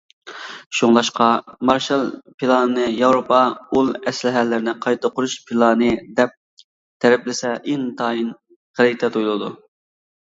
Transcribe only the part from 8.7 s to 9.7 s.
غەلىتە تۇيۇلىدۇ.